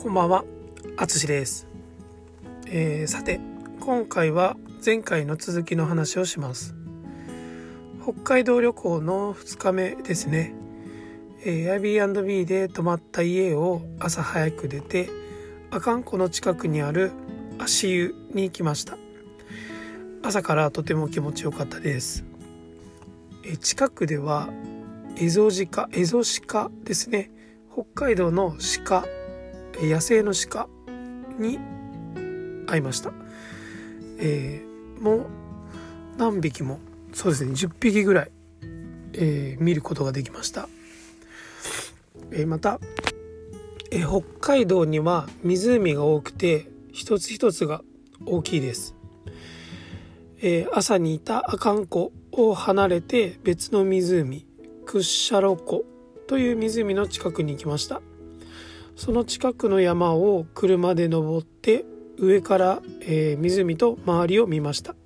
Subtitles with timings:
[0.00, 0.44] こんばんは、
[0.96, 1.66] あつしです、
[2.68, 3.40] えー、さて、
[3.80, 6.76] 今回は前回の続きの話をします。
[8.00, 10.54] 北海道旅行の2日目ですね。
[11.44, 15.10] えー、Airbnb で泊まった家を朝早く出て、
[15.72, 17.10] 阿寒湖の近くにある
[17.58, 18.96] 足湯に行きました。
[20.22, 22.24] 朝からとても気持ちよかったです。
[23.44, 24.48] えー、近くでは
[25.16, 27.32] エゾジカ、エゾシカですね。
[27.72, 29.17] 北海道の鹿
[29.86, 30.68] 野生の鹿
[31.38, 31.58] に
[32.66, 33.12] 会いました、
[34.18, 35.26] えー、もう
[36.18, 36.80] 何匹も
[37.12, 38.30] そうですね10匹ぐらい、
[39.14, 40.68] えー、見ることができました、
[42.32, 42.80] えー、また、
[43.90, 47.82] えー、北海道には湖が多くて一つ一つが
[48.26, 48.96] 大きいです、
[50.38, 54.44] えー、朝にいた阿寒湖を離れて別の湖
[54.86, 55.84] クッシャロ湖
[56.26, 58.02] という湖の近くに行きました。
[58.98, 61.84] その近くの山を車で登って
[62.18, 64.96] 上から、えー、湖と周りを見ました、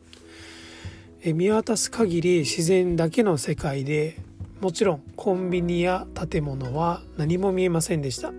[1.20, 4.16] えー、見渡す限り自然だけの世界で
[4.62, 8.32] もちろんコンビニや建物は何も見えませんでした、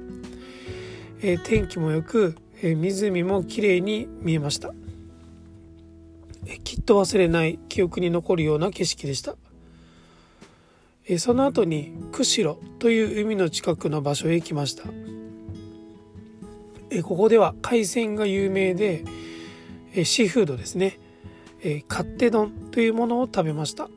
[1.21, 4.73] えー、天気も良く、え湖もきれいに見えました、
[6.47, 9.35] えきっと忘れない記憶に残るような景色でした。
[11.19, 14.85] その後に釧路という海の近くの場所へ来ました。
[16.93, 19.03] えここでは海鮮が有名で
[19.95, 20.99] えシーフードですね。
[21.63, 23.89] え勝手丼というものを食べました。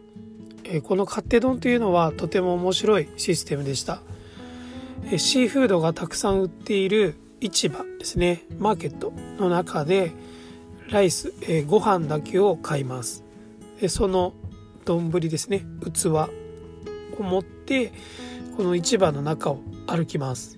[0.64, 4.00] えこの勝手丼というのはとても面白いシステムでした。
[5.18, 8.44] シーフードがたくさん売っている市場ですね。
[8.58, 10.12] マーケットの中で
[10.88, 13.24] ライス、えご飯だけを買います。
[13.80, 14.32] でその
[14.86, 15.66] 丼ですね。
[15.92, 16.28] 器を
[17.22, 17.92] 持って
[18.56, 20.56] この市場の中を歩きます。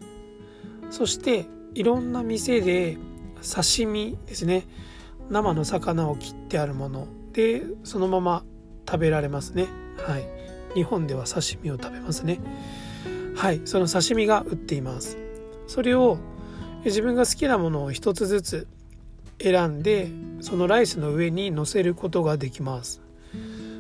[0.91, 2.97] そしていろんな店で
[3.43, 4.65] 刺身ですね。
[5.31, 7.07] 生の魚を切ってあるもの。
[7.33, 8.45] でそのまま
[8.87, 9.67] 食べられますね。
[9.99, 10.25] はい。
[10.75, 12.41] 日本では刺身を食べますね。
[13.37, 13.61] はい。
[13.65, 15.19] その刺身が売っています。
[15.67, 16.19] それを
[16.85, 18.67] 自分が好きなものを一つずつ
[19.41, 20.11] 選んで
[20.41, 23.03] そのライスの上に乗せることができます。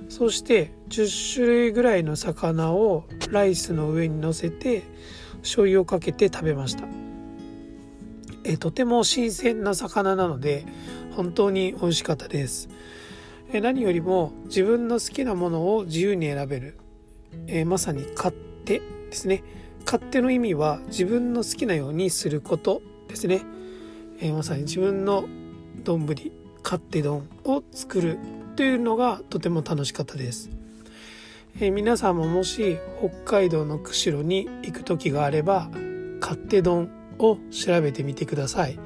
[0.08, 4.84] そして10種類ぐらいの魚をライスの上に乗せて
[5.42, 7.07] 醤油をかけて食べました。
[8.48, 10.64] えとても新鮮な魚なので
[11.12, 12.69] 本当に美味しかったです。
[13.53, 16.78] え何よりも自分の好きなものを自由に選べる。
[17.47, 19.44] えまさに勝手ですね。
[19.84, 23.42] 勝手の意味は自分の好きなようにすることですね。
[24.20, 25.28] えまさに自分の
[25.84, 26.06] 丼
[26.64, 28.19] 勝手丼を作る
[28.56, 30.50] というのがとても楽しかったです、
[31.60, 35.70] え皆さんももし北海道の釧路に行く時があれば
[36.20, 38.78] 勝手丼を調べてみてください。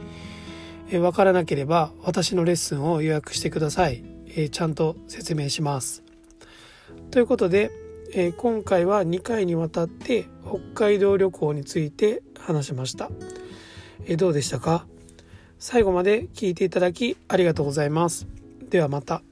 [0.90, 4.04] えー、わからなければ私のレッスンを予約してください。
[4.34, 6.02] え、ちゃんと説明します。
[7.10, 7.70] ということで、
[8.14, 13.10] え、今回は2回にわたって北海道旅行について話しました。
[14.06, 14.86] えどうでしたか？
[15.58, 18.26] 最後まで聞いていただきありがとうございます。
[18.68, 19.22] ではまた。